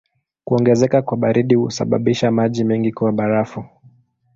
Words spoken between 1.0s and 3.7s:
kwa baridi husababisha maji mengi kuwa barafu.